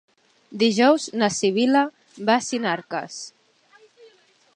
Dijous 0.61 1.03
na 1.23 1.27
Sibil·la 1.35 1.83
va 2.29 2.37
a 2.39 2.45
Sinarques. 2.47 3.19